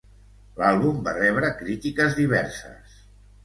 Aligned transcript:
L'àlbum 0.61 1.03
va 1.09 1.13
rebre 1.19 1.53
crítiques 1.61 2.19
diverses. 2.23 3.01